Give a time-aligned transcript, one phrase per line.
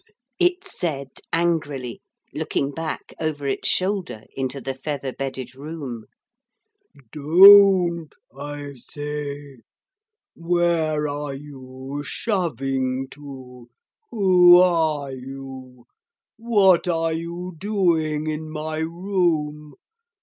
[0.01, 0.17] 'Don't,'
[0.51, 2.01] it said angrily,
[2.33, 6.05] looking back over its shoulder into the feather bedded room,
[7.11, 9.59] 'don't, I say.
[10.33, 13.69] Where are you shoving to?
[14.09, 15.85] Who are you?
[16.37, 19.75] What are you doing in my room?